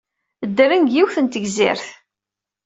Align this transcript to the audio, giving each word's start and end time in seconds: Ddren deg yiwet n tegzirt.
Ddren 0.49 0.81
deg 0.85 0.91
yiwet 0.93 1.17
n 1.19 1.25
tegzirt. 1.27 1.85